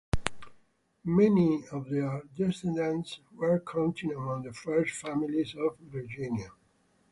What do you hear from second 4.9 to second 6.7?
Families of Virginia.